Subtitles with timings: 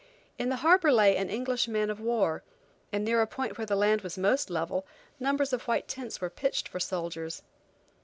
[0.39, 2.41] In the harbor lay an English man of war,
[2.91, 4.83] and near a point where the land was most level,
[5.19, 7.43] numbers of white tents were pitched for soldiers.